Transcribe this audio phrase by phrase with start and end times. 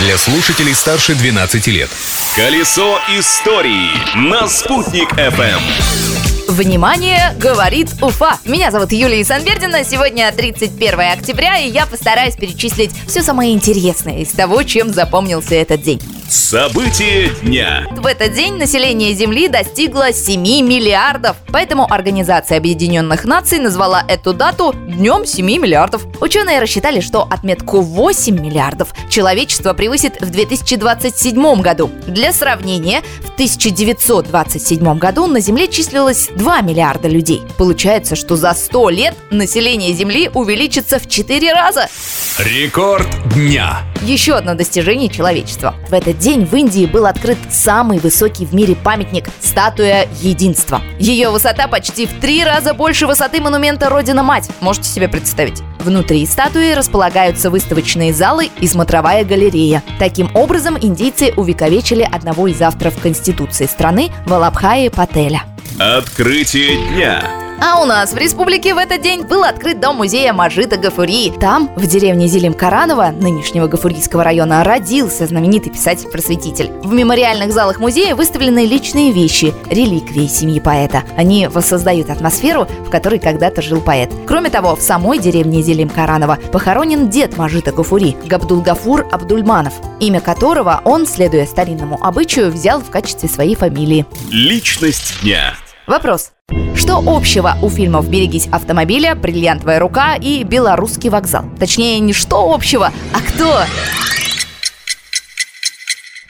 [0.00, 1.90] для слушателей старше 12 лет.
[2.36, 5.60] Колесо истории на «Спутник FM.
[6.48, 8.38] Внимание, говорит Уфа!
[8.44, 14.30] Меня зовут Юлия Санбердина, сегодня 31 октября, и я постараюсь перечислить все самое интересное из
[14.30, 16.00] того, чем запомнился этот день.
[16.28, 17.86] События дня.
[17.90, 24.74] В этот день население Земли достигло 7 миллиардов, поэтому Организация Объединенных Наций назвала эту дату
[24.74, 26.04] Днем 7 миллиардов.
[26.20, 31.90] Ученые рассчитали, что отметку 8 миллиардов человечество превысит в 2027 году.
[32.06, 37.42] Для сравнения, в 1927 году на Земле числилось 2 миллиарда людей.
[37.56, 41.88] Получается, что за 100 лет население Земли увеличится в 4 раза.
[42.38, 43.82] Рекорд дня.
[44.02, 45.74] Еще одно достижение человечества.
[45.88, 50.82] В этот день в Индии был открыт самый высокий в мире памятник– статуя Единства.
[50.98, 54.50] Ее высота почти в три раза больше высоты монумента Родина-Мать.
[54.60, 55.62] Можете себе представить?
[55.80, 59.82] Внутри статуи располагаются выставочные залы и смотровая галерея.
[59.98, 65.42] Таким образом, индийцы увековечили одного из авторов Конституции страны Валабхаи Пателя.
[65.78, 67.47] Открытие дня.
[67.60, 71.32] А у нас в республике в этот день был открыт дом музея Мажита Гафури.
[71.40, 76.70] Там, в деревне Зелим Каранова, нынешнего Гафурийского района, родился знаменитый писатель-просветитель.
[76.84, 81.02] В мемориальных залах музея выставлены личные вещи, реликвии семьи поэта.
[81.16, 84.12] Они воссоздают атмосферу, в которой когда-то жил поэт.
[84.28, 90.80] Кроме того, в самой деревне Зелим Каранова похоронен дед Мажита Гафури, Габдулгафур Абдульманов, имя которого
[90.84, 94.06] он, следуя старинному обычаю, взял в качестве своей фамилии.
[94.30, 95.54] Личность дня.
[95.88, 96.30] Вопрос.
[96.88, 101.44] Что общего у фильмов «Берегись автомобиля», «Бриллиантовая рука» и «Белорусский вокзал»?
[101.58, 103.60] Точнее, не что общего, а кто?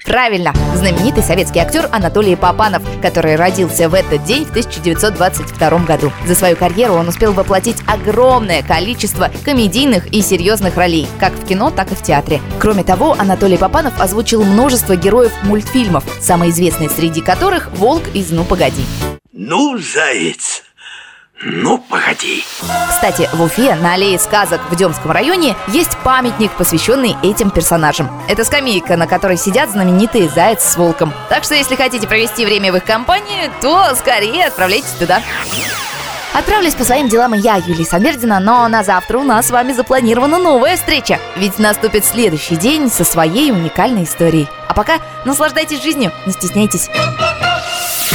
[0.05, 6.11] Правильно, знаменитый советский актер Анатолий Попанов, который родился в этот день в 1922 году.
[6.27, 11.71] За свою карьеру он успел воплотить огромное количество комедийных и серьезных ролей, как в кино,
[11.71, 12.41] так и в театре.
[12.59, 18.45] Кроме того, Анатолий Попанов озвучил множество героев мультфильмов, самый известный среди которых «Волк из «Ну,
[18.45, 18.83] погоди».
[19.41, 20.65] Ну, заяц,
[21.41, 22.45] ну, погоди.
[22.89, 28.11] Кстати, в Уфе на аллее сказок в Демском районе есть памятник, посвященный этим персонажам.
[28.29, 31.15] Это скамейка, на которой сидят знаменитые заяц с волком.
[31.29, 35.23] Так что, если хотите провести время в их компании, то скорее отправляйтесь туда.
[36.35, 39.73] Отправлюсь по своим делам и я, Юлия Самердина, но на завтра у нас с вами
[39.73, 41.21] запланирована новая встреча.
[41.37, 44.49] Ведь наступит следующий день со своей уникальной историей.
[44.67, 44.95] А пока
[45.25, 46.91] наслаждайтесь жизнью, не стесняйтесь.